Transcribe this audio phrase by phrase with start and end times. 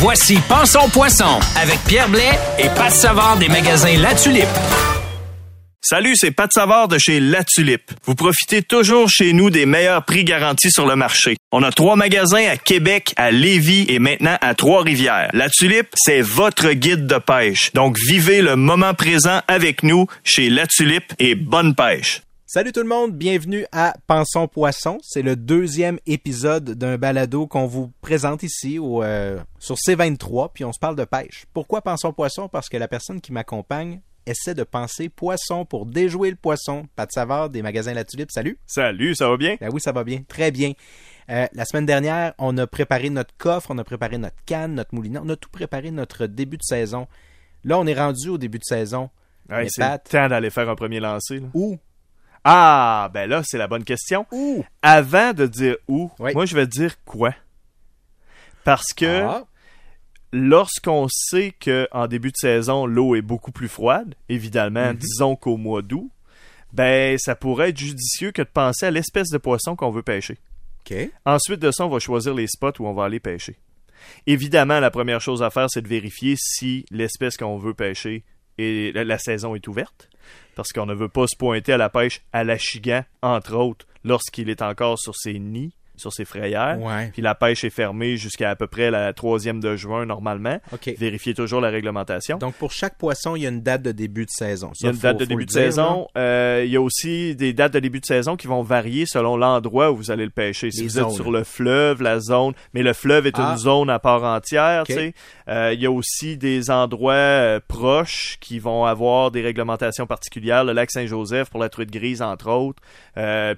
[0.00, 4.46] Voici Pensons Poisson avec Pierre Blais et Pat Savard des magasins La Tulipe.
[5.80, 7.90] Salut, c'est Pat Savard de chez La Tulipe.
[8.04, 11.36] Vous profitez toujours chez nous des meilleurs prix garantis sur le marché.
[11.50, 15.30] On a trois magasins à Québec, à Lévis et maintenant à Trois-Rivières.
[15.32, 17.72] La Tulipe, c'est votre guide de pêche.
[17.72, 22.22] Donc vivez le moment présent avec nous chez La Tulipe et bonne pêche.
[22.50, 24.96] Salut tout le monde, bienvenue à Pensons Poisson.
[25.02, 30.64] C'est le deuxième épisode d'un balado qu'on vous présente ici au, euh, sur C23, puis
[30.64, 31.44] on se parle de pêche.
[31.52, 32.48] Pourquoi Pensons Poisson?
[32.48, 36.86] Parce que la personne qui m'accompagne essaie de penser poisson pour déjouer le poisson.
[36.96, 38.58] Pat Savard des magasins La Tulipe, salut.
[38.64, 39.58] Salut, ça va bien?
[39.60, 40.72] Ben oui, ça va bien, très bien.
[41.28, 44.94] Euh, la semaine dernière, on a préparé notre coffre, on a préparé notre canne, notre
[44.94, 47.08] moulinet, on a tout préparé notre début de saison.
[47.64, 49.10] Là, on est rendu au début de saison.
[49.50, 51.40] Ouais, c'est temps d'aller faire un premier lancer.
[51.40, 51.48] là.
[51.52, 51.78] Où?
[52.44, 54.26] Ah, ben là, c'est la bonne question.
[54.32, 54.64] Où?
[54.82, 56.32] Avant de dire où, Oui.
[56.34, 57.34] moi je vais dire quoi?
[58.64, 59.44] Parce que Ah,
[60.32, 64.96] lorsqu'on sait que en début de saison l'eau est beaucoup plus froide, évidemment, Mhm.
[64.96, 66.10] disons qu'au mois d'août,
[66.72, 70.38] ben ça pourrait être judicieux que de penser à l'espèce de poisson qu'on veut pêcher.
[71.26, 73.56] Ensuite de ça, on va choisir les spots où on va aller pêcher.
[74.26, 78.24] Évidemment, la première chose à faire, c'est de vérifier si l'espèce qu'on veut pêcher
[78.58, 80.08] et la, la saison est ouverte.
[80.54, 84.50] Parce qu'on ne veut pas se pointer à la pêche à l'achigan, entre autres, lorsqu'il
[84.50, 86.78] est encore sur ses nids, sur ses frayères.
[86.80, 87.10] Ouais.
[87.12, 90.58] Puis la pêche est fermée jusqu'à à peu près la troisième de juin normalement.
[90.98, 92.38] Vérifiez toujours la réglementation.
[92.38, 94.70] Donc, pour chaque poisson, il y a une date de début de saison.
[94.80, 96.08] Il y a une date de début de saison.
[96.16, 99.36] Euh, il y a aussi des dates de début de saison qui vont varier selon
[99.36, 100.70] l'endroit où vous allez le pêcher.
[100.70, 103.50] Si Les vous êtes sur le fleuve, la zone, mais le fleuve est Ah.
[103.52, 104.84] une zone à part entière.
[105.48, 110.64] Euh, il y a aussi des endroits euh, proches qui vont avoir des réglementations particulières.
[110.64, 112.82] Le lac Saint-Joseph pour la truite grise, entre autres.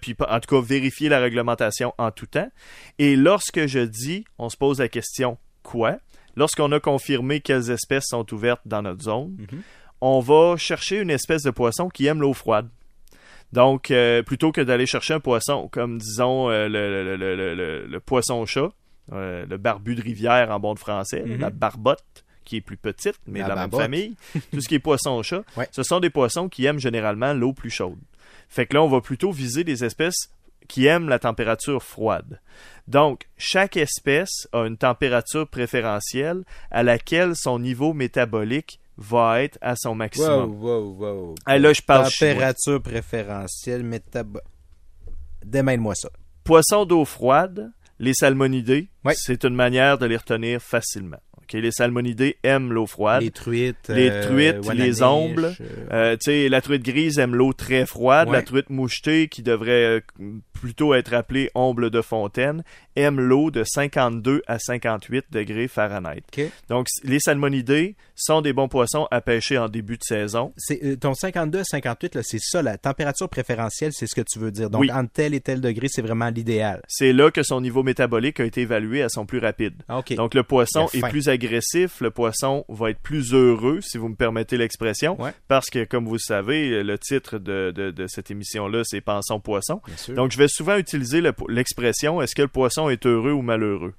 [0.00, 2.50] Puis en tout cas, vérifier la réglementation en tout temps.
[2.98, 5.98] Et lorsque je dis, on se pose la question quoi?
[6.36, 9.62] Lorsqu'on a confirmé quelles espèces sont ouvertes dans notre zone, Mhm.
[10.00, 12.68] on va chercher une espèce de poisson qui aime l'eau froide.
[13.52, 17.54] Donc, euh, plutôt que d'aller chercher un poisson comme, disons, euh, le, le- le- le-
[17.54, 18.70] le- le poisson-chat,
[19.12, 21.40] euh, le barbu de rivière en bon de français, Mhm.
[21.40, 24.14] la barbotte, qui est plus petite, mais La de la même famille,
[24.52, 25.68] tout ce qui est poisson-chat, Ouais.
[25.72, 27.98] ce sont des poissons qui aiment généralement l'eau plus chaude.
[28.48, 30.30] Fait que là, on va plutôt viser des espèces
[30.70, 32.40] qui aiment la température froide.
[32.86, 39.74] Donc, chaque espèce a une température préférentielle à laquelle son niveau métabolique va être à
[39.76, 40.62] son Wow, maximum.
[40.62, 41.34] wow, wow.
[41.44, 42.34] Ah, là, je parle chinois.
[42.34, 44.38] Température préférentielle, métabo...
[45.44, 46.10] Démêle-moi ça.
[46.44, 51.20] Poissons d'eau froide, les salmonidés, c'est une manière de les retenir facilement.
[51.52, 53.22] Ok, Les salmonidés aiment l'eau froide.
[53.22, 53.88] Les truites.
[53.88, 55.52] Les euh, truites, Wananiche, les ombles.
[55.60, 58.28] euh, Euh, sais, la truite grise aime l'eau très froide.
[58.28, 58.34] Ouais.
[58.36, 60.00] La truite mouchetée, qui devrait euh,
[60.52, 62.62] plutôt être appelée omble de fontaine,
[62.96, 66.22] aime l'eau de 52 à 58 degrés Fahrenheit.
[66.68, 70.52] Donc, les salmonidés sont des bons poissons à pêcher en début de saison.
[70.56, 74.20] C'est, euh, ton 52 à 58, là, c'est ça, la température préférentielle, c'est ce que
[74.20, 74.68] tu veux dire.
[74.70, 74.92] Donc, Oui.
[74.92, 76.82] entre tel et tel degré, c'est vraiment l'idéal.
[76.88, 79.74] C'est là que son niveau métabolique a été évalué à son plus rapide.
[79.88, 80.02] Ah.
[80.16, 84.14] Donc le poisson est plus agressif, le poisson va être plus heureux, si vous me
[84.14, 85.32] permettez l'expression, Ouais.
[85.48, 89.40] parce que comme vous le savez, le titre de, de- de cette émission-là, c'est Pensons
[89.40, 89.80] poisson.
[90.14, 93.94] Donc je vais souvent utiliser le- l'expression est-ce que le poisson est heureux ou malheureux?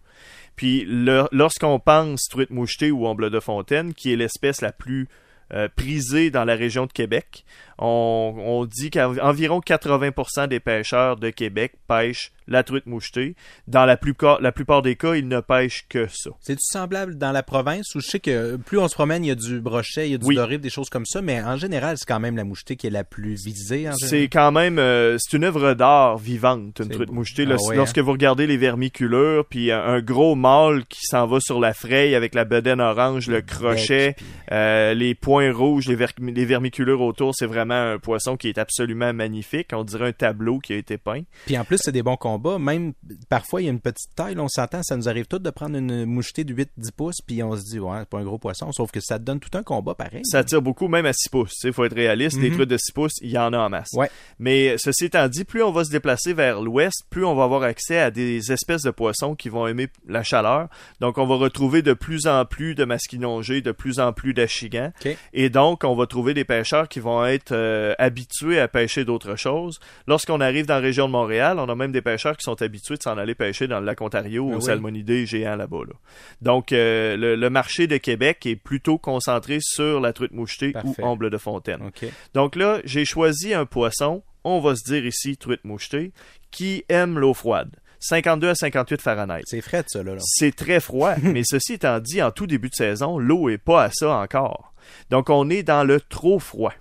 [0.56, 0.86] Puis
[1.32, 5.08] lorsqu'on pense truite mouchetée ou omble de fontaine, qui est l'espèce la plus
[5.54, 7.44] euh, prisée dans la région de Québec,
[7.78, 13.36] on, on dit qu'environ 80% des pêcheurs de Québec pêchent la truite mouchetée.
[13.68, 16.32] Dans la plupart, la plupart des cas, ils ne pêchent que ça.
[16.42, 17.96] C'est-tu semblable dans la province?
[17.96, 20.16] Où je sais que plus on se promène, il y a du brochet, il y
[20.16, 20.36] a du Oui.
[20.36, 22.92] doré, des choses comme ça, mais en général, c'est quand même la mouchetée qui est
[22.92, 23.90] la plus visée.
[23.98, 27.16] C'est quand même euh, c'est une œuvre d'art vivante, une truite beau.
[27.16, 27.46] mouchetée.
[27.50, 31.40] Ah ouais, lorsque vous regardez les vermiculures, puis un, un gros mâle qui s'en va
[31.40, 35.96] sur la fraye avec la bedaine orange, le crochet, Bec, euh, les points rouges, les,
[35.96, 39.70] ver- les vermiculures autour, c'est vraiment un poisson qui est absolument magnifique.
[39.74, 41.22] On dirait un tableau qui a été peint.
[41.46, 42.41] Puis en plus, c'est des bons combats.
[42.60, 42.94] Même
[43.30, 44.36] parfois, il y a une petite taille.
[44.36, 47.42] là, on s'entend, ça nous arrive tout de prendre une mouchetée de 8-10 pouces, puis
[47.44, 48.72] on se dit, ouais, c'est pas un gros poisson.
[48.72, 50.22] Sauf que ça te donne tout un combat pareil.
[50.26, 51.54] Ça tire beaucoup, même à 6 pouces.
[51.64, 52.38] Il faut être réaliste.
[52.40, 52.56] Les Mhm.
[52.56, 53.90] truites de 6 pouces, il y en a en masse.
[53.94, 54.10] Ouais.
[54.40, 57.64] Mais ceci étant dit, plus on va se déplacer vers l'ouest, plus on va avoir
[57.64, 60.68] accès à des espèces de poissons qui vont aimer la chaleur.
[61.00, 64.92] Donc, on va retrouver de plus en plus de masquinongés, de plus en plus d'achigans.
[65.34, 69.36] Et donc, on va trouver des pêcheurs qui vont être euh, habitués à pêcher d'autres
[69.36, 69.80] choses.
[70.08, 72.96] Lorsqu'on arrive dans la région de Montréal, on a même des pêcheurs qui sont habitués
[72.98, 74.64] de s'en aller pêcher dans le lac Ontario Ah aux oui.
[74.66, 75.82] salmonidés géants là-bas.
[75.88, 75.94] là.
[76.42, 81.02] Donc, euh, le, le marché de Québec est plutôt concentré sur la truite mouchetée Parfait.
[81.02, 81.92] ou omble de fontaine.
[82.34, 86.12] Donc là, j'ai choisi un poisson, on va se dire ici truite mouchetée,
[86.52, 87.76] qui aime l'eau froide.
[88.04, 89.42] 52 à 58 Fahrenheit.
[89.46, 90.16] C'est frais, ça, là.
[90.16, 90.22] là.
[90.24, 93.84] C'est très froid, mais ceci étant dit, en tout début de saison, l'eau est pas
[93.84, 94.74] à ça encore.
[95.12, 96.74] Donc on est dans le trop froid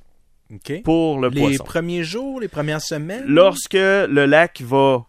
[0.85, 1.65] pour le Les poisson.
[1.65, 3.25] premiers jours, les premières semaines?
[3.27, 5.05] Lorsque le lac va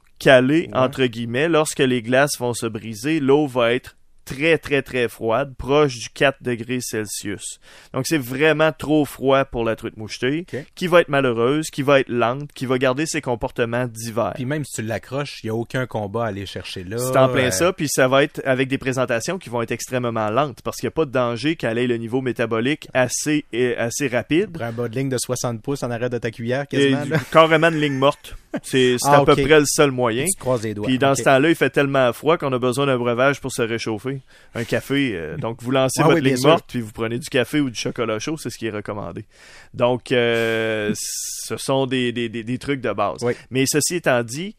[0.67, 0.69] Ouais.
[0.77, 5.55] entre guillemets, lorsque les glaces vont se briser, l'eau va être très très très froide,
[5.57, 7.59] proche du 4 degrés Celsius.
[7.91, 10.45] Donc c'est vraiment trop froid pour la truite mouchetée,
[10.75, 14.31] qui va être malheureuse, qui va être lente, qui va garder ses comportements d'hiver.
[14.35, 16.97] Puis même si tu l'accroches, il n'y a aucun combat à aller chercher là.
[16.99, 19.71] C'est en plein Euh, ça, puis ça va être avec des présentations qui vont être
[19.71, 23.43] extrêmement lentes, parce qu'il n'y a pas de danger qu'elle ait le niveau métabolique assez,
[23.77, 24.51] assez rapide.
[24.53, 27.03] Prends un bas de ligne de 60 pouces en arrêt de ta cuillère, quasiment.
[27.05, 27.17] là.
[27.31, 28.35] carrément une ligne morte.
[28.63, 30.25] C'est Ah, à peu près le seul moyen.
[30.25, 30.85] Tu croises les doigts.
[30.87, 33.61] Puis dans ce temps-là, il fait tellement froid qu'on a besoin d'un breuvage pour se
[33.61, 34.21] réchauffer.
[34.55, 35.11] Un café.
[35.15, 36.49] euh, donc, vous lancez Ah votre oui, ligne sûr.
[36.49, 39.25] morte, puis vous prenez du café ou du chocolat chaud, c'est ce qui est recommandé.
[39.73, 43.23] Donc, euh, ce sont des, des, des, des trucs de base.
[43.23, 43.33] Oui.
[43.51, 44.55] Mais ceci étant dit,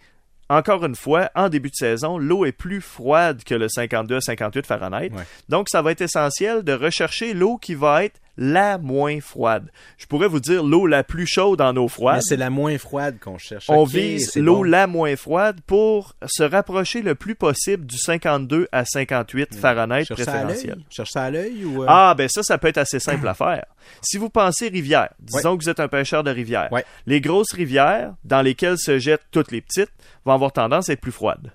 [0.48, 4.20] encore une fois, en début de saison, l'eau est plus froide que le 52 à
[4.20, 5.10] 58 Fahrenheit.
[5.12, 5.22] Ouais.
[5.48, 9.70] Donc, ça va être essentiel de rechercher l'eau qui va être la moins froide.
[9.99, 12.17] Je pourrais vous dire l'eau la plus chaude en eau froide.
[12.17, 13.67] Mais c'est la moins froide qu'on cherche.
[13.69, 14.62] On vise l'eau bon.
[14.64, 20.23] la moins froide pour se rapprocher le plus possible du 52 à 58 Fahrenheit Cherche
[20.23, 20.79] préférentiel.
[20.90, 21.82] Cherche ça à l'œil ou.
[21.82, 23.64] euh, Ah, ben ça, ça peut être assez simple à faire.
[24.00, 26.84] Si vous pensez rivière, disons que vous êtes un pêcheur de rivière, Ouais.
[27.06, 29.90] les grosses rivières dans lesquelles se jettent toutes les petites
[30.25, 31.50] vont avoir tendance à être plus froides.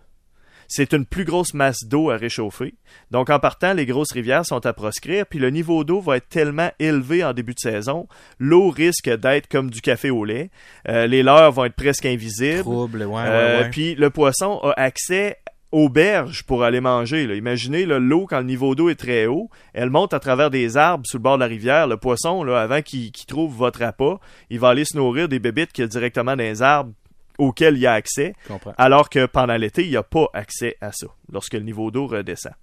[0.67, 2.75] C'est une plus grosse masse d'eau à réchauffer.
[3.11, 6.29] Donc, en partant, les grosses rivières sont à proscrire, puis le niveau d'eau va être
[6.29, 8.07] tellement élevé en début de saison,
[8.39, 10.49] l'eau risque d'être comme du café au lait.
[10.89, 12.59] Euh, les leurres vont être presque invisibles.
[12.59, 13.69] Trouble, ouais, Euh, ouais, ouais.
[13.69, 15.37] Puis le poisson a accès
[15.73, 17.27] aux berges pour aller manger.
[17.27, 17.35] là.
[17.35, 21.05] Imaginez l'eau, quand le niveau d'eau est très haut, elle monte à travers des arbres
[21.05, 21.87] sur le bord de la rivière.
[21.87, 24.17] Le poisson, là, avant qu'il qu'il trouve votre appât,
[24.49, 26.93] il va aller se nourrir des bébites qu'il y a directement dans les arbres
[27.37, 28.33] auxquels il a accès,
[28.77, 32.07] alors que pendant l'été, il n'y a pas accès à ça, lorsque le niveau d'eau
[32.07, 32.53] redescend.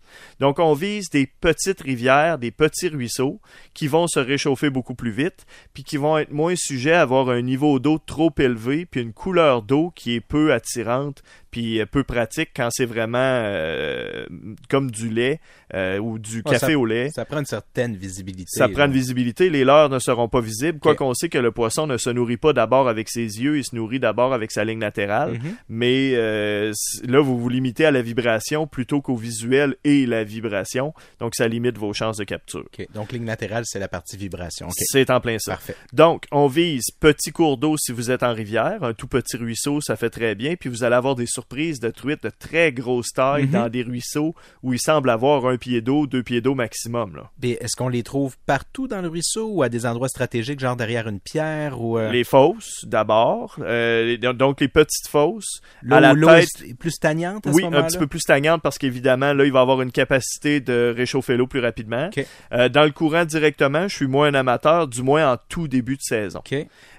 [0.40, 3.40] Donc, on vise des petites rivières, des petits ruisseaux
[3.74, 7.28] qui vont se réchauffer beaucoup plus vite, puis qui vont être moins sujets à avoir
[7.30, 11.86] un niveau d'eau trop élevé, puis une couleur d'eau qui est peu attirante, puis euh,
[11.86, 14.26] peu pratique quand c'est vraiment euh,
[14.68, 15.40] comme du lait
[15.72, 17.10] euh, ou du Ouais, café au lait.
[17.14, 18.46] Ça prend une certaine visibilité.
[18.48, 21.52] Ça prend une visibilité, les leurres ne seront pas visibles, quoi qu'on sait que le
[21.52, 24.64] poisson ne se nourrit pas d'abord avec ses yeux, il se nourrit d'abord avec sa
[24.64, 25.34] ligne latérale.
[25.34, 25.56] Mhm.
[25.68, 26.72] Mais euh,
[27.06, 31.46] là, vous vous limitez à la vibration plutôt qu'au visuel et la vibration, donc ça
[31.48, 32.64] limite vos chances de capture.
[32.94, 34.68] Donc, ligne latérale, c'est la partie vibration.
[34.72, 35.52] C'est en plein ça.
[35.52, 35.76] Parfait.
[35.92, 39.80] Donc, on vise petit cours d'eau si vous êtes en rivière, un tout petit ruisseau,
[39.80, 43.12] ça fait très bien, puis vous allez avoir des surprises de truites de très grosse
[43.12, 43.50] taille Mhm.
[43.50, 47.20] dans des ruisseaux où il semble avoir un pied d'eau, deux pieds d'eau maximum.
[47.42, 51.08] Est-ce qu'on les trouve partout dans le ruisseau ou à des endroits stratégiques, genre derrière
[51.08, 51.98] une pierre ou.
[51.98, 55.60] euh, Les fosses, d'abord, euh, donc les petites fosses,
[55.90, 58.78] à la tête, est plus stagnante à Oui, ce un petit peu plus stagnante parce
[58.78, 62.10] qu'évidemment, là, il va avoir une capacité de réchauffer l'eau plus rapidement.
[62.52, 65.96] Euh, dans le courant directement, je suis moins un amateur, du moins en tout début
[65.96, 66.40] de saison.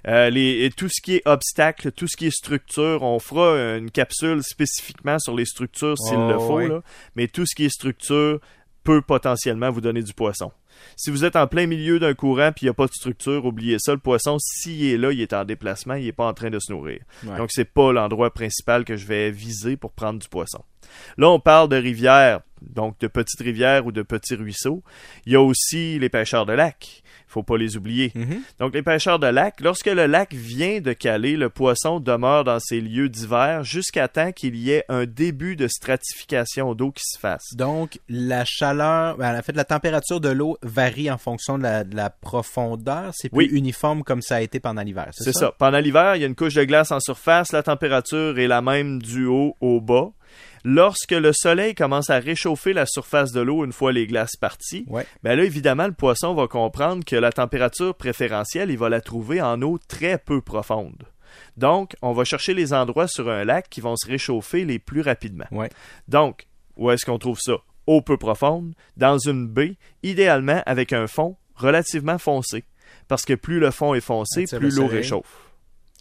[0.08, 3.78] Euh, les, et tout ce qui est obstacle, tout ce qui est structure, on fera
[3.78, 6.68] une capsule spécifiquement sur les structures s'il Oh, le faut, ouais.
[6.68, 6.82] là.
[7.16, 8.40] mais tout ce qui est structure
[8.84, 10.52] peut potentiellement vous donner du poisson.
[10.96, 13.46] Si vous êtes en plein milieu d'un courant puis il n'y a pas de structure,
[13.46, 16.34] oubliez ça, le poisson, s'il est là, il est en déplacement, il n'est pas en
[16.34, 17.00] train de se nourrir.
[17.26, 17.38] Ouais.
[17.38, 20.64] Donc, c'est pas l'endroit principal que je vais viser pour prendre du poisson.
[21.18, 24.84] Là, on parle de rivières, donc de petites rivières ou de petits ruisseaux.
[25.26, 27.04] Il y a aussi les pêcheurs de lac.
[27.36, 28.14] Il faut pas les oublier.
[28.16, 28.42] Mhm.
[28.60, 32.60] Donc, les pêcheurs de lac, lorsque le lac vient de caler, le poisson demeure dans
[32.62, 37.20] ses lieux d'hiver jusqu'à temps qu'il y ait un début de stratification d'eau qui se
[37.20, 37.54] fasse.
[37.56, 41.84] Donc, la chaleur, ben, en fait, la température de l'eau varie en fonction de la,
[41.84, 43.12] de la profondeur.
[43.14, 43.50] C'est plus Oui.
[43.52, 45.10] uniforme comme ça a été pendant l'hiver.
[45.12, 45.52] C'est ça.
[45.58, 48.62] Pendant l'hiver, il y a une couche de glace en surface, la température est la
[48.62, 50.12] même du haut au bas.
[50.68, 54.84] Lorsque le soleil commence à réchauffer la surface de l'eau une fois les glaces parties,
[54.88, 55.06] Ouais.
[55.22, 59.42] ben là, évidemment, le poisson va comprendre que la température préférentielle, il va la trouver
[59.44, 61.04] en eau très peu profonde.
[61.56, 65.02] Donc, on va chercher les endroits sur un lac qui vont se réchauffer les plus
[65.02, 65.46] rapidement.
[65.52, 65.70] Ouais.
[66.08, 67.58] Donc, où est-ce qu'on trouve ça?
[67.86, 72.64] Eau peu profonde, dans une baie, idéalement avec un fond relativement foncé.
[73.08, 75.52] Parce que plus le fond est foncé, plus le l'eau réchauffe.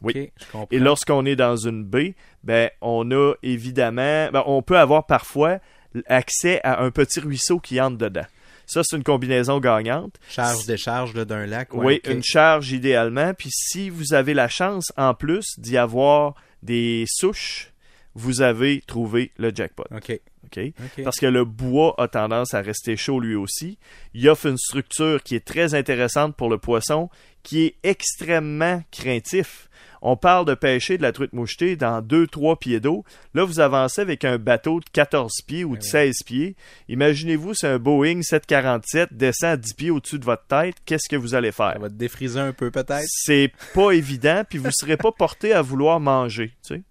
[0.02, 0.30] Oui.
[0.52, 0.58] Je.
[0.70, 5.58] Et lorsqu'on est dans une baie, ben on a évidemment, ben, on peut avoir parfois
[6.06, 8.26] accès à un petit ruisseau qui entre dedans.
[8.66, 10.16] Ça, c'est une combinaison gagnante.
[10.28, 11.74] Charge-décharge d'un lac.
[11.74, 13.34] ouais, oui, une charge idéalement.
[13.34, 17.72] Puis si vous avez la chance, en plus, d'y avoir des souches,
[18.14, 19.84] vous avez trouvé le jackpot.
[19.90, 20.18] OK.
[20.44, 20.58] OK?
[20.58, 21.04] Ok.
[21.04, 23.78] Parce que le bois a tendance à rester chaud lui aussi.
[24.14, 27.10] Il offre une structure qui est très intéressante pour le poisson,
[27.42, 29.68] qui est extrêmement craintif.
[30.06, 33.04] On parle de pêcher de la truite mouchetée dans 2-3 pieds d'eau.
[33.32, 36.56] Là, vous avancez avec un bateau de 14 pieds ou de 16 pieds.
[36.90, 41.16] Imaginez-vous si un Boeing 747 descend à 10 pieds au-dessus de votre tête, qu'est-ce que
[41.16, 41.72] vous allez faire?
[41.72, 43.06] Ça va te défriser un peu peut-être?
[43.08, 46.48] C'est pas évident, puis vous serez pas porté à vouloir manger.
[46.62, 46.82] tu sais.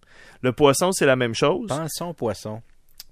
[0.42, 1.68] Le poisson, c'est la même chose.
[1.68, 2.64] Pensons poisson.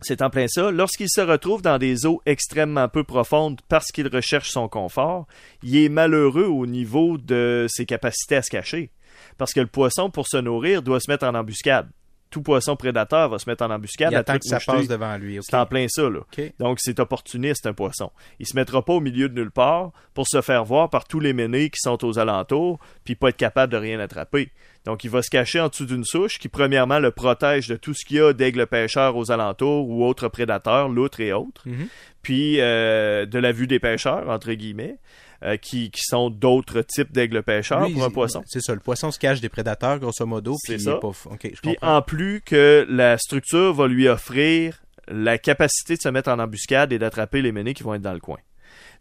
[0.01, 0.71] C'est en plein ça.
[0.71, 5.27] Lorsqu'il se retrouve dans des eaux extrêmement peu profondes parce qu'il recherche son confort,
[5.61, 8.89] il est malheureux au niveau de ses capacités à se cacher.
[9.37, 11.89] Parce que le poisson, pour se nourrir, doit se mettre en embuscade.
[12.31, 14.13] Tout poisson prédateur va se mettre en embuscade.
[14.13, 15.37] Il attend que ça passe devant lui.
[15.41, 16.21] C'est en plein ça, là.
[16.59, 18.09] Donc, c'est opportuniste, un poisson.
[18.39, 21.19] Il se mettra pas au milieu de nulle part pour se faire voir par tous
[21.19, 24.49] les ménés qui sont aux alentours, puis pas être capable de rien attraper.
[24.85, 27.93] Donc, il va se cacher en dessous d'une souche qui, premièrement, le protège de tout
[27.93, 31.67] ce qu'il y a d'aigles pêcheurs aux alentours ou autres prédateurs, loutres et autres.
[31.67, 31.87] Mhm.
[32.21, 34.97] Puis, euh, de la vue des pêcheurs, entre guillemets,
[35.43, 38.43] euh, qui, qui sont d'autres types d'aigles pêcheurs Lui, pour un poisson.
[38.45, 40.55] C'est ça, le poisson se cache des prédateurs, grosso modo.
[40.59, 40.91] C'est puis ça.
[40.91, 41.97] il est pas f- Ok, je Puis comprends.
[41.97, 46.93] en plus que la structure va lui offrir la capacité de se mettre en embuscade
[46.93, 48.37] et d'attraper les ménés qui vont être dans le coin.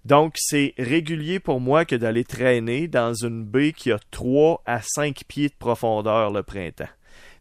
[0.07, 4.81] Donc c'est régulier pour moi que d'aller traîner dans une baie qui a 3 à
[4.83, 6.89] 5 pieds de profondeur le printemps.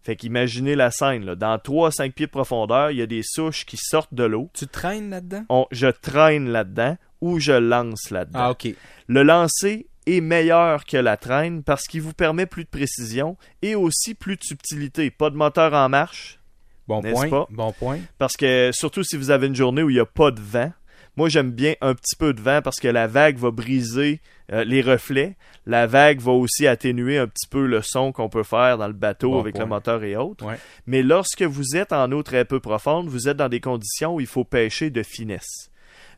[0.01, 1.35] Fait qu'imaginez la scène, là.
[1.35, 4.23] dans 3 à 5 pieds de profondeur, il y a des souches qui sortent de
[4.23, 4.49] l'eau.
[4.53, 5.67] Tu traînes là-dedans?
[5.71, 8.55] Je traîne là-dedans ou je lance là-dedans.
[8.59, 8.69] Ah.
[9.07, 13.75] Le lancer est meilleur que la traîne parce qu'il vous permet plus de précision et
[13.75, 15.11] aussi plus de subtilité.
[15.11, 16.39] Pas de moteur en marche,
[16.87, 17.29] Bon point.
[17.29, 17.47] pas?
[17.51, 17.99] Bon point.
[18.17, 20.71] parce que surtout si vous avez une journée où il n'y a pas de vent.
[21.17, 24.21] Moi, j'aime bien un petit peu de vent parce que la vague va briser
[24.53, 25.35] euh, les reflets.
[25.65, 28.93] La vague va aussi atténuer un petit peu le son qu'on peut faire dans le
[28.93, 29.65] bateau Bon avec point.
[29.65, 30.45] le moteur et autres.
[30.45, 30.57] Ouais.
[30.87, 34.21] Mais lorsque vous êtes en eau très peu profonde, vous êtes dans des conditions où
[34.21, 35.68] il faut pêcher de finesse.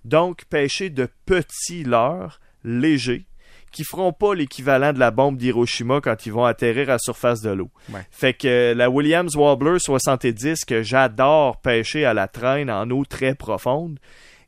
[0.06, 3.26] Donc, pêcher de petits leurres légers
[3.72, 7.42] qui feront pas l'équivalent de la bombe d'Hiroshima quand ils vont atterrir à la surface
[7.42, 7.70] de l'eau.
[7.92, 8.06] Ouais.
[8.12, 13.06] Fait que euh, la Williams Wobbler 70 que j'adore pêcher à la traîne en eau
[13.06, 13.98] très profonde,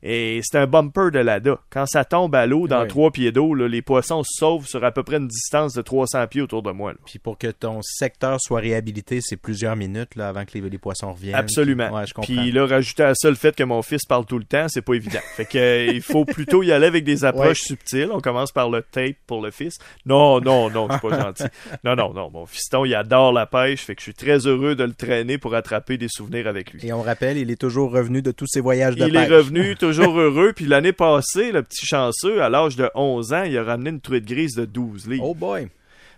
[0.06, 1.58] et c'est un bumper de l'ADA.
[1.70, 4.92] Quand ça tombe à l'eau dans trois pieds d'eau, les poissons se sauvent sur à
[4.92, 6.92] peu près une distance de 300 pieds autour de moi.
[6.92, 6.98] là.
[7.06, 10.78] Puis pour que ton secteur soit réhabilité, c'est plusieurs minutes là, avant que les, les
[10.78, 11.34] poissons reviennent.
[11.34, 11.86] Absolument.
[11.88, 12.34] Puis- ouais, je comprends.
[12.34, 14.82] Puis là, rajouter à ça le fait que mon fils parle tout le temps, c'est
[14.82, 15.20] pas évident.
[15.36, 18.10] Fait que euh, il faut plutôt y aller avec des approches subtiles.
[18.12, 19.78] On commence par le tape pour le fils.
[20.04, 21.44] Non, non, non, c'est pas gentil.
[21.82, 22.30] Non, non, non.
[22.30, 23.80] Mon fiston, il adore la pêche.
[23.80, 26.86] Fait que je suis très heureux de le traîner pour attraper des souvenirs avec lui.
[26.86, 29.30] Et on rappelle, il est toujours revenu de tous ses voyages de Il pêche.
[29.30, 30.52] est revenu toujours heureux.
[30.54, 34.00] Puis l'année passée, le petit chanceux, à l'âge de 11 ans, il a ramené une
[34.00, 35.24] truite grise de 12 livres.
[35.28, 35.68] Oh boy.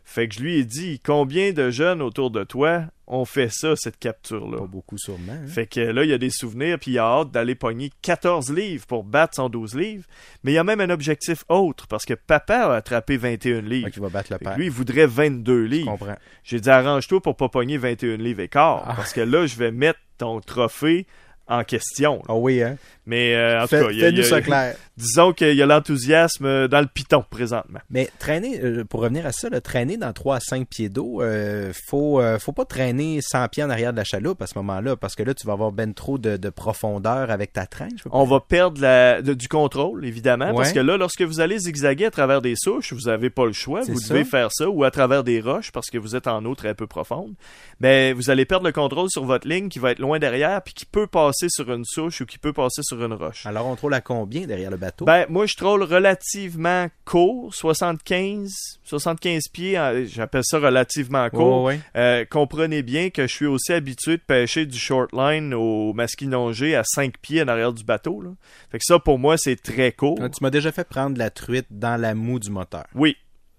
[0.08, 3.74] Fait que je lui ai dit, combien de jeunes autour de toi ont fait ça,
[3.74, 4.58] cette capture-là?
[4.58, 5.32] Pas beaucoup sûrement.
[5.32, 5.48] hein.
[5.48, 8.52] Fait que là, il y a des souvenirs, puis il a hâte d'aller pogner 14
[8.52, 10.04] livres pour battre son 12 livres.
[10.44, 13.86] Mais il y a même un objectif autre, parce que papa a attrapé 21 livres.
[13.86, 14.56] Fait qu'il va battre le père.
[14.56, 15.90] lui, il voudrait 22 je livres.
[15.90, 16.16] comprends.
[16.44, 18.94] J'ai dit, arrange-toi pour pas pogner 21 livres et quart, Ah.
[18.96, 21.08] parce que là, je vais mettre ton trophée
[21.48, 22.18] en question.
[22.28, 22.34] là.
[22.34, 22.76] Oh oui, hein.
[23.06, 24.74] Mais euh, en Fais- tout cas, il y a- y clair.
[24.96, 27.78] disons qu'il y a l'enthousiasme dans le piton présentement.
[27.90, 31.22] Mais traîner, euh, pour revenir à ça, là, traîner dans 3 à 5 pieds d'eau,
[31.22, 34.56] euh, faut, euh, faut pas traîner 100 pieds en arrière de la chaloupe à ce
[34.58, 37.90] moment-là, parce que là, tu vas avoir ben trop de, de profondeur avec ta traîne.
[38.10, 42.06] On va perdre la- de- du contrôle, évidemment, parce que là, lorsque vous allez zigzaguer
[42.06, 44.14] à travers des souches, vous n'avez pas le choix, vous ça.
[44.14, 46.74] devez faire ça, ou à travers des roches, parce que vous êtes en eau très
[46.74, 47.34] peu profonde.
[47.80, 50.74] Ben, vous allez perdre le contrôle sur votre ligne qui va être loin derrière, puis
[50.74, 53.46] qui peut passer sur une souche ou qui peut passer sur une roche.
[53.46, 55.04] Alors, on troule à combien derrière le bateau?
[55.04, 58.52] Ben, moi, je troll relativement court, 75,
[58.84, 61.62] 75 pieds, j'appelle ça relativement court.
[61.62, 61.80] Oh, ouais.
[61.96, 66.74] Euh, comprenez bien que je suis aussi habitué de pêcher du short line au masquinongé
[66.74, 68.20] à 5 pieds en arrière du bateau.
[68.20, 68.30] Là.
[68.70, 70.18] Fait que ça, pour moi, c'est très court.
[70.20, 72.84] Ah, Tu m'as déjà fait prendre la truite dans la moue du moteur.
[72.94, 73.16] Oui.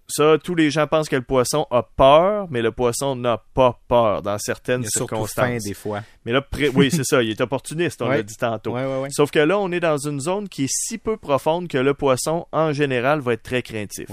[0.09, 3.81] Ça, tous les gens pensent que le poisson a peur, mais le poisson n'a pas
[3.89, 5.63] peur dans certaines Il circonstances.
[5.63, 6.01] des fois.
[6.23, 8.17] Mais là, pré- oui, c'est ça, il est opportuniste, on Ouais.
[8.17, 8.71] l'a dit tantôt.
[8.73, 9.09] Ouais, ouais, ouais.
[9.11, 11.93] Sauf que là, on est dans une zone qui est si peu profonde que le
[11.93, 14.07] poisson, en général, va être très craintif.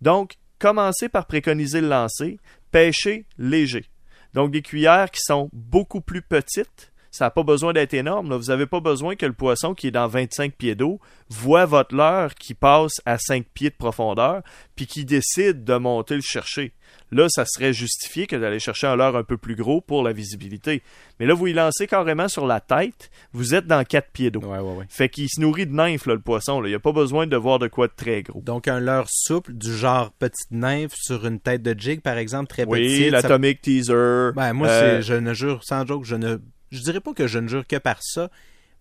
[0.00, 2.38] Donc, commencez par préconiser le lancer,
[2.70, 3.84] pêcher léger.
[4.32, 6.90] Donc, des cuillères qui sont beaucoup plus petites.
[7.16, 8.28] Ça n'a pas besoin d'être énorme.
[8.30, 8.36] là.
[8.36, 11.94] Vous n'avez pas besoin que le poisson qui est dans 25 pieds d'eau voit votre
[11.94, 14.42] leurre qui passe à 5 pieds de profondeur,
[14.74, 16.72] puis qui décide de monter le chercher.
[17.12, 20.12] Là, ça serait justifié que d'aller chercher un leurre un peu plus gros pour la
[20.12, 20.82] visibilité.
[21.20, 24.40] Mais là, vous y lancez carrément sur la tête, vous êtes dans 4 pieds d'eau.
[24.40, 24.86] Ouais, ouais, ouais.
[24.88, 26.60] Fait qu'il se nourrit de nymphes, le poisson.
[26.60, 26.66] là.
[26.68, 28.40] Il n'y a pas besoin de voir de quoi de très gros.
[28.40, 32.48] Donc, un leurre souple, du genre petite nymphe sur une tête de jig, par exemple,
[32.48, 33.04] très Oui, petite.
[33.04, 34.32] ça- l'atomic teaser.
[34.34, 36.38] Ben, moi, Euh, je ne jure, sans joke, je ne,
[36.70, 38.30] je dirais pas que je ne jure que par ça,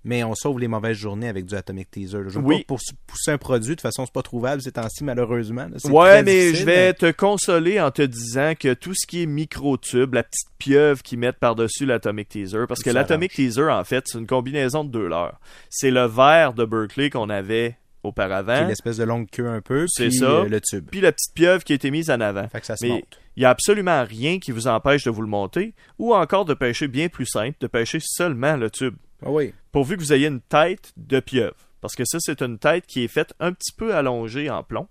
[0.05, 2.23] mais on sauve les mauvaises journées avec du Atomic Teaser.
[2.27, 2.57] Je veux Oui.
[2.59, 5.65] pas pour- pousser un produit, de toute façon, c'est pas trouvable ces temps-ci, malheureusement.
[5.71, 5.89] là.
[5.91, 10.13] Ouais, mais je vais te consoler en te disant que tout ce qui est micro-tube,
[10.13, 14.17] la petite pieuvre qu'ils mettent par-dessus l'Atomic Teaser, parce que l'Atomic Teaser, en fait, c'est
[14.17, 15.39] une combinaison de deux leurres.
[15.69, 20.09] C'est le verre de Berkeley qu'on avait auparavant, l'espèce de longue queue un peu, C'est
[20.09, 20.25] puis, ça.
[20.25, 20.85] euh, le tube.
[20.91, 22.45] puis la petite pieuvre qui a été mise en avant.
[22.49, 23.17] Fait que ça se Mais monte.
[23.35, 26.53] Il n'y a absolument rien qui vous empêche de vous le monter, ou encore de
[26.53, 28.95] pêcher bien plus simple, de pêcher seulement le tube.
[29.25, 29.53] Ah oui.
[29.71, 31.55] pourvu que vous ayez une tête de pieuvre.
[31.81, 34.87] Parce que ça, c'est une tête qui est faite un petit peu allongée en plomb.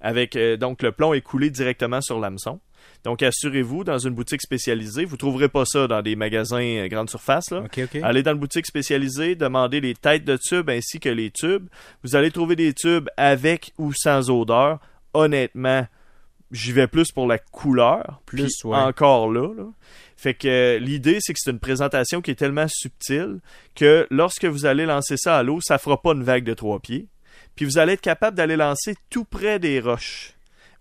[0.00, 2.60] Avec euh, donc le plomb est coulé directement sur l'hameçon.
[3.04, 7.10] Donc assurez-vous, dans une boutique spécialisée, vous trouverez pas ça dans des magasins euh, grande
[7.10, 7.50] surface.
[7.50, 7.64] Là.
[8.02, 11.68] Allez dans une boutique spécialisée, demandez les têtes de tubes ainsi que les tubes.
[12.02, 14.80] Vous allez trouver des tubes avec ou sans odeur.
[15.12, 15.86] Honnêtement,
[16.54, 18.22] j'y vais plus pour la couleur.
[18.24, 18.76] Plus, ouais.
[18.76, 19.66] encore là, là.
[20.16, 23.40] Fait que l'idée, c'est que c'est une présentation qui est tellement subtile
[23.74, 26.78] que lorsque vous allez lancer ça à l'eau, ça fera pas une vague de trois
[26.78, 27.08] pieds.
[27.56, 30.33] Puis vous allez être capable d'aller lancer tout près des roches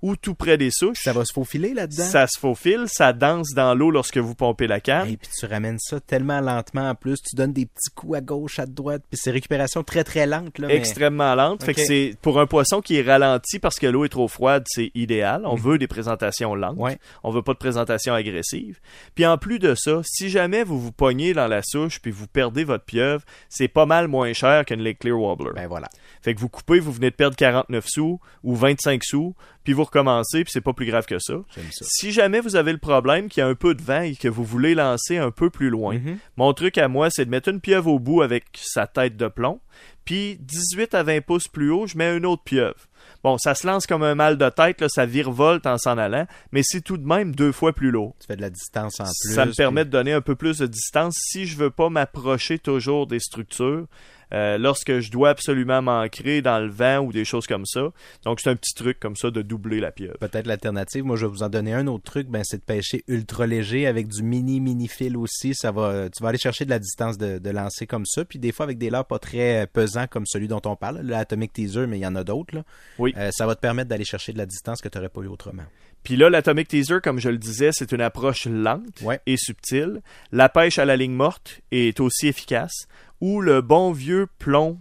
[0.03, 0.99] ou tout près des souches.
[1.01, 2.03] Ça va se faufiler là-dedans.
[2.03, 5.07] Ça se faufile, ça danse dans l'eau lorsque vous pompez la canne.
[5.07, 8.21] Et puis tu ramènes ça tellement lentement en plus, tu donnes des petits coups à
[8.21, 10.67] gauche, à droite, puis c'est récupération très très lente là.
[10.67, 11.63] mais- extrêmement lente.
[11.63, 14.63] Fait que c'est pour un poisson qui est ralenti parce que l'eau est trop froide,
[14.67, 15.43] c'est idéal.
[15.45, 16.77] On veut des présentations lentes.
[16.77, 16.97] Ouais.
[17.23, 18.81] On veut pas de présentation agressive.
[19.15, 22.27] Puis en plus de ça, si jamais vous vous pognez dans la souche puis vous
[22.27, 25.51] perdez votre pieuvre, c'est pas mal moins cher qu'une Lake Clear Wobbler.
[25.55, 25.87] Ben voilà.
[26.21, 29.33] Fait que vous coupez, vous venez de perdre 49 sous ou 25 sous,
[29.63, 31.33] puis vous recommencez, puis c'est pas plus grave que ça.
[31.81, 34.27] Si jamais vous avez le problème qu'il y a un peu de vent et que
[34.27, 36.17] vous voulez lancer un peu plus loin, Mhm.
[36.37, 39.27] mon truc à moi, c'est de mettre une pieuvre au bout avec sa tête de
[39.27, 39.59] plomb,
[40.05, 42.75] puis 18 à 20 pouces plus haut, je mets une autre pieuvre.
[43.23, 46.25] Bon, ça se lance comme un mal de tête, là, ça virevolte en s'en allant,
[46.51, 48.15] mais c'est tout de même deux fois plus lourd.
[48.19, 49.33] Tu fais de la distance en plus.
[49.33, 52.59] Ça me permet de donner un peu plus de distance si je veux pas m'approcher
[52.59, 53.85] toujours des structures.
[54.33, 57.89] Euh, lorsque je dois absolument m'ancrer dans le vent ou des choses comme ça.
[58.25, 60.17] Donc c'est un petit truc comme ça de doubler la pieuvre.
[60.19, 63.03] Peut-être l'alternative, moi je vais vous en donner un autre truc, ben c'est de pêcher
[63.07, 65.53] ultra léger avec du mini mini fil aussi.
[65.55, 68.39] Ça va, tu vas aller chercher de la distance de, de lancer comme ça, puis
[68.39, 71.53] des fois avec des leurres pas très euh, pesants comme celui dont on parle, l'Atomic
[71.53, 72.63] Teaser, mais il y en a d'autres.
[72.99, 73.13] Oui.
[73.17, 75.27] Euh, ça va te permettre d'aller chercher de la distance que tu n'aurais pas eu
[75.27, 75.63] autrement.
[76.03, 79.21] Puis là, l'Atomic Teaser, comme je le disais, c'est une approche lente Ouais.
[79.25, 80.01] et subtile.
[80.33, 82.87] La pêche à la ligne morte est aussi efficace.
[83.23, 84.79] Ou le bon vieux plomb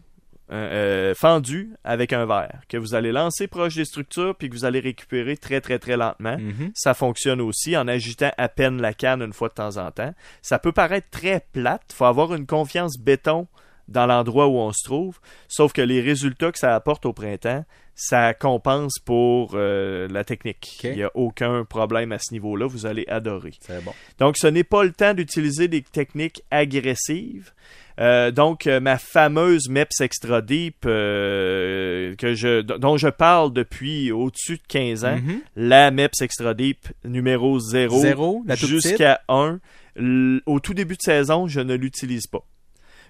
[0.51, 4.55] euh, euh, fendu avec un verre que vous allez lancer proche des structures puis que
[4.55, 6.37] vous allez récupérer très très très lentement.
[6.37, 6.73] Mhm.
[6.75, 10.13] Ça fonctionne aussi en agitant à peine la canne une fois de temps en temps.
[10.43, 11.93] Ça peut paraître très plate.
[11.95, 13.47] faut avoir une confiance béton
[13.87, 15.21] dans l'endroit où on se trouve.
[15.47, 20.81] Sauf que les résultats que ça apporte au printemps, ça compense pour euh, la technique.
[20.83, 22.67] Il n'y a aucun problème à ce niveau-là.
[22.67, 23.53] Vous allez adorer.
[23.85, 23.93] Bon.
[24.19, 27.53] Donc, ce n'est pas le temps d'utiliser des techniques agressives.
[28.01, 34.11] Euh, donc, euh, ma fameuse MEPS Extra Deep, euh, que je, dont je parle depuis
[34.13, 35.41] au-dessus de 15 ans, Mhm.
[35.57, 38.83] la MEPS Extra Deep numéro 0, Zéro, la toute petite.
[38.89, 39.59] jusqu'à 1,
[39.97, 42.45] l- au tout début de saison, je ne l'utilise pas.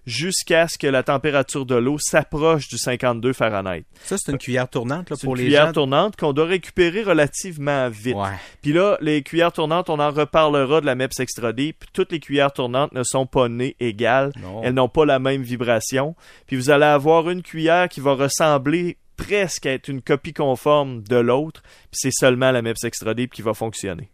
[0.05, 3.85] Jusqu'à ce que la température de l'eau s'approche du 52 Fahrenheit.
[4.03, 5.73] Ça c'est une cuillère tournante là, C'est pour une les cuillère gens.
[5.73, 8.17] tournante qu'on doit récupérer relativement vite.
[8.17, 8.31] Ouais.
[8.63, 11.85] Puis là, les cuillères tournantes, on en reparlera de la MEPS Extra Deep.
[11.93, 14.33] Toutes les cuillères tournantes ne sont pas nées égales.
[14.41, 14.63] Non.
[14.65, 16.17] Elles n'ont pas la même vibration.
[16.47, 21.03] Puis vous allez avoir une cuillère qui va ressembler presque à être une copie conforme
[21.05, 21.63] de l'autre.
[21.63, 24.11] Puis c'est seulement la MEPS Extra Deep qui va fonctionner.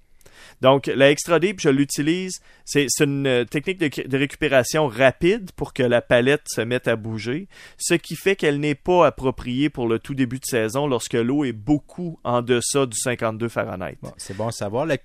[0.61, 2.41] Donc, la Extra Deep, je l'utilise.
[2.65, 6.97] C'est une euh, technique de, de récupération rapide pour que la palette se mette à
[6.97, 7.49] bouger,
[7.79, 11.45] ce qui fait qu'elle n'est pas appropriée pour le tout début de saison lorsque l'eau
[11.45, 13.97] est beaucoup en deçà du 52 Fahrenheit.
[14.03, 14.87] Bon, c'est bon à savoir.
[14.87, 14.99] Mais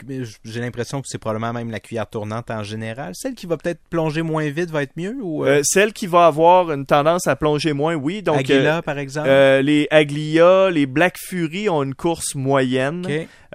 [0.43, 3.13] J'ai l'impression que c'est probablement même la cuillère tournante en général.
[3.15, 6.07] Celle qui va peut-être plonger moins vite va être mieux ou euh, Euh, celle qui
[6.07, 8.21] va avoir une tendance à plonger moins, oui.
[8.21, 9.29] Donc, euh, par exemple?
[9.29, 13.05] euh, les Aglia, les Black Fury ont une course moyenne.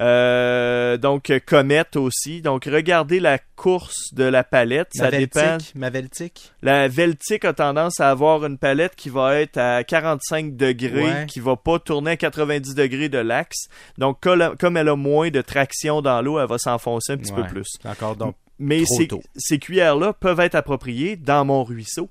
[0.00, 1.40] Euh, donc, euh,
[1.96, 2.40] Aussi.
[2.42, 4.88] Donc, regardez la course de la palette.
[4.94, 5.40] Ça dépend.
[5.40, 6.52] Maveltic, Maveltic.
[6.62, 11.26] La Veltic a tendance à avoir une palette qui va être à 45 degrés, Ouais.
[11.26, 13.68] qui va pas tourner à 90 degrés de l'axe.
[13.98, 17.42] Donc, comme elle a moins de traction dans l'eau, elle va s'enfoncer un petit Ouais.
[17.42, 17.64] peu plus.
[17.82, 18.34] C'est Encore donc.
[18.58, 22.08] Mais ces, ces cuillères-là peuvent être appropriées dans mon ruisseau.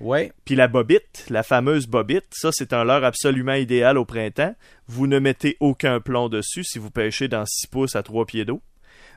[0.00, 0.32] Ouais.
[0.44, 4.54] Puis la bobite, la fameuse bobite, ça c'est un leurre absolument idéal au printemps.
[4.88, 8.44] Vous ne mettez aucun plomb dessus si vous pêchez dans 6 pouces à 3 pieds
[8.44, 8.60] d'eau.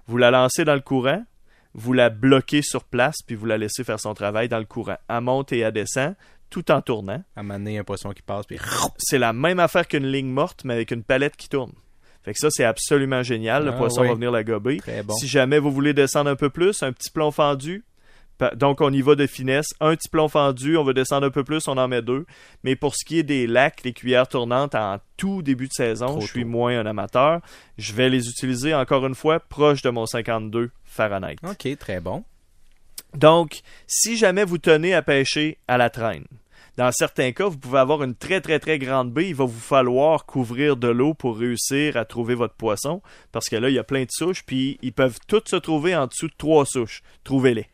[0.08, 1.24] Vous la lancez dans le courant,
[1.74, 4.98] vous la bloquez sur place, puis vous la laissez faire son travail dans le courant.
[5.10, 6.16] Elle monte et elle descend,
[6.50, 7.24] tout en tournant.
[7.36, 8.58] À un poisson qui passe puis
[8.98, 11.74] C'est la même affaire qu'une ligne morte, mais avec une palette qui tourne.
[12.24, 13.64] Fait que ça, c'est absolument génial.
[13.66, 14.08] Le Ah, poisson oui.
[14.10, 14.80] va venir la gober.
[15.06, 15.14] bon.
[15.16, 17.86] Si jamais vous voulez descendre un peu plus, un petit plomb fendu,
[18.56, 19.68] Donc, on y va de finesse.
[19.80, 22.26] Un petit plomb fendu, on veut descendre un peu plus, on en met deux.
[22.64, 26.08] Mais pour ce qui est des lacs, les cuillères tournantes en tout début de saison,
[26.08, 26.50] Trop je suis tôt.
[26.50, 27.42] moins un amateur.
[27.78, 31.38] Je vais les utiliser encore une fois proche de mon 52 Fahrenheit.
[31.44, 32.24] OK, très bon.
[33.16, 36.26] Donc, si jamais vous tenez à pêcher à la traîne,
[36.78, 39.30] dans certains cas, vous pouvez avoir une très très très grande baie.
[39.30, 43.02] Il va vous falloir couvrir de l'eau pour réussir à trouver votre poisson.
[43.32, 45.96] Parce que là, il y a plein de souches, puis ils peuvent toutes se trouver
[45.96, 47.02] en dessous de trois souches.
[47.24, 47.68] Trouvez-les.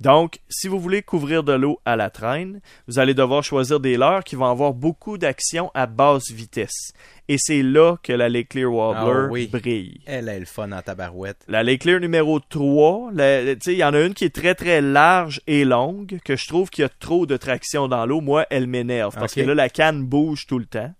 [0.00, 3.98] Donc, si vous voulez couvrir de l'eau à la traîne, vous allez devoir choisir des
[3.98, 6.92] leurres qui vont avoir beaucoup d'action à basse vitesse.
[7.28, 9.46] Et c'est là que la Lake Clear Wobbler Ah oui.
[9.52, 10.00] brille.
[10.06, 11.44] Elle a le fun en tabarouette.
[11.48, 14.34] La Lake Clear numéro 3, la- tu sais, il y en a une qui est
[14.34, 18.06] très très large et longue, que je trouve qu'il y a trop de traction dans
[18.06, 18.20] l'eau.
[18.22, 20.92] Moi, elle m'énerve parce que là, la canne bouge tout le temps.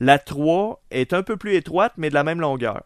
[0.00, 2.84] La 3 est un peu plus étroite, mais de la même longueur.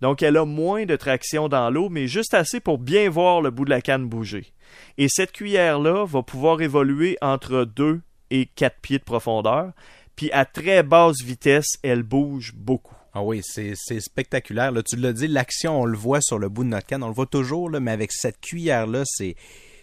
[0.00, 3.50] Donc, elle a moins de traction dans l'eau, mais juste assez pour bien voir le
[3.50, 4.52] bout de la canne bouger.
[4.98, 9.72] Et cette cuillère-là va pouvoir évoluer entre 2 et 4 pieds de profondeur.
[10.16, 12.94] Puis à très basse vitesse, elle bouge beaucoup.
[13.14, 14.72] Ah oui, c'est spectaculaire.
[14.72, 17.02] Là, tu l'as dit, l'action, on le voit sur le bout de notre canne.
[17.04, 19.36] On le voit toujours, là, mais avec cette cuillère-là, c'est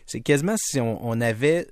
[0.06, 1.68] c'est quasiment si on avait...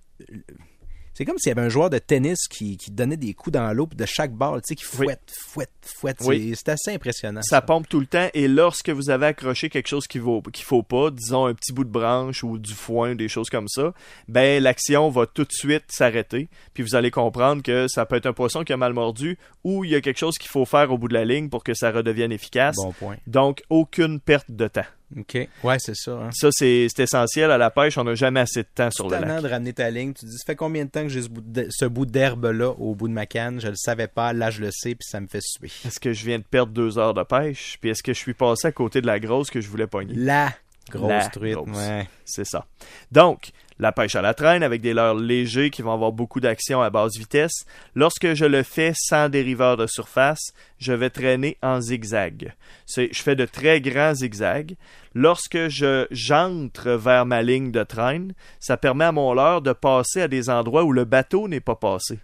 [1.19, 3.73] C'est comme s'il y avait un joueur de tennis qui, qui donnait des coups dans
[3.73, 5.07] l'eau, de chaque balle, tu sais, qui Oui.
[5.07, 6.17] fouette, fouette, fouette.
[6.21, 6.53] Oui.
[6.55, 7.41] C'est- assez impressionnant.
[7.41, 10.63] ça pompe tout le temps et lorsque vous avez accroché quelque chose qui vaut qu'il
[10.63, 13.93] faut pas, disons un petit bout de branche ou du foin, des choses comme ça,
[14.29, 18.25] ben l'action va tout de suite s'arrêter, puis vous allez comprendre que ça peut être
[18.27, 20.89] un poisson qui a mal mordu ou il y a quelque chose qu'il faut faire
[20.89, 22.77] au bout de la ligne pour que ça redevienne efficace.
[22.77, 23.17] Bon point.
[23.27, 24.85] Donc aucune perte de temps.
[25.17, 25.47] OK.
[25.63, 26.11] Ouais, c'est ça.
[26.11, 26.29] Hein.
[26.31, 29.41] Ça c'est essentiel à la pêche, on n'a jamais assez de temps sur le lac.
[29.41, 30.13] de ramener ta ligne.
[30.13, 32.05] Tu te dis, ça fait combien de temps que j'ai ce bout de- ce bout
[32.05, 33.59] d'herbe-là au bout de ma canne?
[33.59, 34.33] Je le savais pas.
[34.33, 35.71] Là, je le sais, puis ça me fait suer.
[35.85, 38.33] Est-ce que je viens de perdre deux heures de pêche, puis est-ce que je suis
[38.35, 40.13] passé à côté de la grosse que je voulais pogner?
[40.15, 40.53] La
[40.91, 41.55] grosse La truite.
[41.55, 41.75] grosse.
[41.77, 42.07] Ouais.
[42.25, 42.65] C'est ça.
[43.11, 46.81] Donc, la pêche à la traîne avec des leurres légers qui vont avoir beaucoup d'action
[46.81, 47.65] à basse vitesse.
[47.95, 52.53] Lorsque je le fais sans dériveur de surface, je vais traîner en zigzag.
[52.95, 54.75] Je fais de très grands zigzags.
[55.15, 60.21] Lorsque je j'entre vers ma ligne de traîne, ça permet à mon leurre de passer
[60.21, 62.19] à des endroits où le bateau n'est pas passé.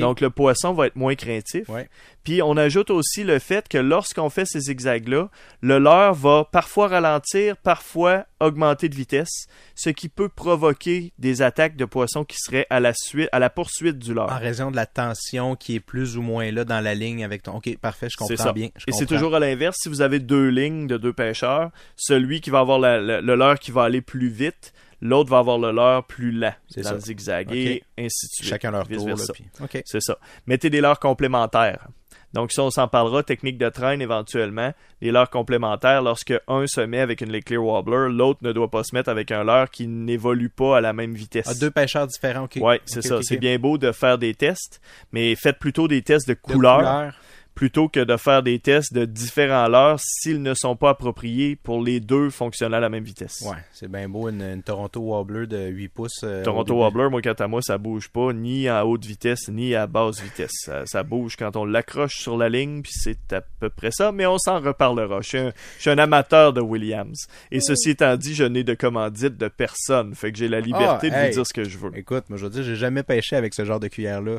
[0.00, 1.68] Donc le poisson va être moins craintif.
[1.68, 1.88] Ouais.
[2.24, 5.30] Puis on ajoute aussi le fait que lorsqu'on fait ces zigzags-là,
[5.62, 11.76] le leurre va parfois ralentir, parfois augmenter de vitesse, ce qui peut provoquer des attaques
[11.76, 14.30] de poissons qui seraient à la suite, à la poursuite du leurre.
[14.32, 17.42] en raison de la tension qui est plus ou moins là dans la ligne avec
[17.42, 17.56] ton.
[17.56, 18.52] Ok, parfait, je comprends ça.
[18.52, 18.68] bien.
[18.76, 19.76] je Et c'est toujours à l'inverse.
[19.80, 23.34] Si vous avez deux lignes de deux pêcheurs, celui qui va avoir la- la- le
[23.34, 26.90] leurre qui va aller plus vite, l'autre va avoir le leurre plus lent C'est dans
[26.90, 26.94] ça.
[26.94, 28.48] le zigzag et ainsi de suite.
[28.48, 29.08] chacun leur tour.
[29.34, 29.82] Puis-.
[29.84, 30.18] C'est ça.
[30.46, 31.88] Mettez des leurres complémentaires.
[32.32, 34.72] Donc ça, on s'en parlera, technique de traîne éventuellement.
[35.00, 38.84] Les leurres complémentaires, lorsque un se met avec une Clear Wobbler, l'autre ne doit pas
[38.84, 41.46] se mettre avec un leurre qui n'évolue pas à la même vitesse.
[41.48, 42.44] Ah, deux pêcheurs différents.
[42.44, 42.58] Ok.
[42.60, 43.18] Ouais, c'est ça.
[43.22, 44.80] C'est bien beau de faire des tests,
[45.12, 47.14] mais faites plutôt des tests de De couleur couleur.
[47.60, 51.82] Plutôt que de faire des tests de différents leurres s'ils ne sont pas appropriés pour
[51.82, 53.42] les deux fonctionner à la même vitesse.
[53.46, 56.20] Ouais, c'est bien beau une, une Toronto Wobbler de 8 pouces.
[56.24, 56.74] euh, Toronto.
[56.74, 60.22] Wobbler, moi, quant à moi, ça bouge pas ni à haute vitesse ni à basse
[60.22, 60.52] vitesse.
[60.64, 64.10] Ça, ça bouge quand on l'accroche sur la ligne, puis c'est à peu près ça,
[64.10, 65.20] mais on s'en reparlera.
[65.20, 67.26] Je suis, un, je suis un amateur de Williams.
[67.50, 71.10] Et ceci étant dit, je n'ai de commandite de personne, fait que j'ai la liberté
[71.12, 71.26] Ah, de hey.
[71.28, 71.90] vous dire ce que je veux.
[71.94, 74.38] Écoute, moi je veux dire, j'ai jamais pêché avec ce genre de cuillère-là.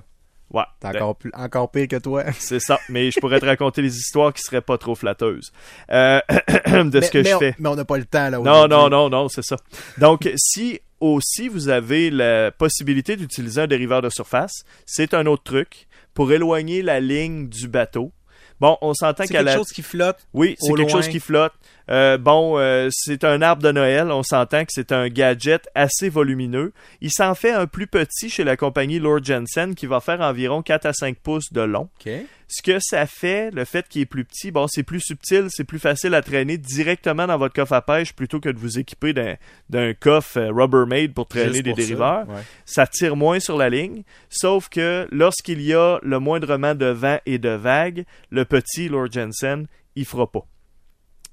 [0.53, 2.23] Ouais, T'es encore, plus, encore pire que toi.
[2.39, 2.79] c'est ça.
[2.89, 5.51] Mais je pourrais te raconter des histoires qui seraient pas trop flatteuses
[5.91, 7.55] euh, de mais, ce que mais je on- fais.
[7.57, 8.37] Mais on n'a pas le temps là.
[8.39, 9.55] Non, non, non, non, c'est ça.
[9.97, 15.43] Donc, si aussi vous avez la possibilité d'utiliser un dériveur de surface, c'est un autre
[15.43, 18.11] truc pour éloigner la ligne du bateau.
[18.61, 19.57] Bon, on s'entend C'est qu'à quelque la...
[19.57, 20.19] chose qui flotte.
[20.35, 21.53] Oui, c'est quelque chose qui flotte.
[21.89, 24.11] Euh, bon, euh, c'est un arbre de Noël.
[24.11, 26.71] On s'entend que c'est un gadget assez volumineux.
[27.01, 30.61] Il s'en fait un plus petit chez la compagnie Lord Jensen qui va faire environ
[30.61, 31.89] 4 à 5 pouces de long.
[31.99, 32.11] Ok.
[32.53, 35.63] Ce que ça fait, le fait qu'il est plus petit, bon, c'est plus subtil, c'est
[35.63, 39.13] plus facile à traîner directement dans votre coffre à pêche plutôt que de vous équiper
[39.13, 42.27] d'un, coffre euh, Rubbermaid pour traîner Juste des pour ça, dériveurs.
[42.27, 42.41] ouais.
[42.65, 47.19] Ça tire moins sur la ligne, sauf que lorsqu'il y a le moindrement de vent
[47.25, 50.45] et de vagues, le petit Lord Jensen, il fera pas.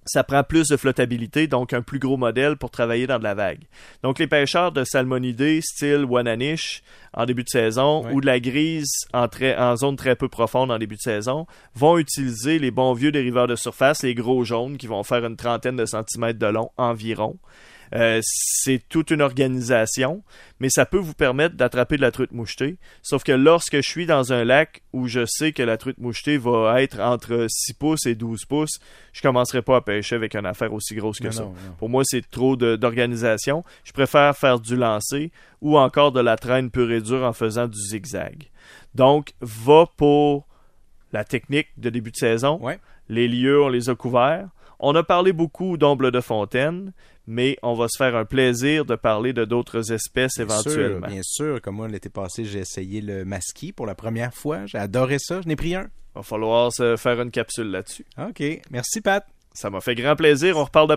[0.07, 3.35] Ça prend plus de flottabilité, donc un plus gros modèle pour travailler dans de la
[3.35, 3.64] vague.
[4.02, 8.90] Donc les pêcheurs de salmonidés style Wananish en début de saison ou de la grise
[9.12, 12.94] en, très- en zone très peu profonde en début de saison vont utiliser les bons
[12.94, 16.46] vieux dériveurs de surface, les gros jaunes qui vont faire une trentaine de centimètres de
[16.46, 17.37] long environ.
[17.94, 20.22] Euh, c'est toute une organisation,
[20.61, 22.79] mais ça peut vous permettre d'attraper de la truite mouchetée.
[23.03, 26.38] Sauf que lorsque je suis dans un lac où je sais que la truite mouchetée
[26.38, 28.79] va être entre 6 pouces et 12 pouces,
[29.12, 31.42] je commencerai pas à pêcher avec une affaire aussi grosse que Non, ça.
[31.42, 31.74] non, non.
[31.79, 33.64] Pour moi, c'est trop d'organisation.
[33.85, 37.66] Je préfère faire du lancer ou encore de la traîne pure et dure en faisant
[37.68, 38.51] du zigzag.
[38.94, 40.46] Donc, va pour
[41.12, 42.59] la technique de début de saison.
[42.61, 42.79] Ouais.
[43.09, 44.48] Les lieux, on les a couverts.
[44.81, 46.92] On a parlé beaucoup d'omble de fontaine,
[47.31, 51.07] mais on va se faire un plaisir de parler de d'autres espèces Bien sûr, éventuellement.
[51.07, 51.61] bien sûr.
[51.61, 54.64] Comme moi, l'été passé, j'ai essayé le masquis pour la première fois.
[54.64, 55.43] J'ai adoré ça.
[55.43, 55.88] Je n'ai pris un.
[56.14, 58.07] Va falloir se faire une capsule là-dessus.
[58.19, 58.43] OK.
[58.71, 59.27] Merci, Pat.
[59.53, 60.57] Ça m'a fait grand plaisir.
[60.57, 60.95] On reparle de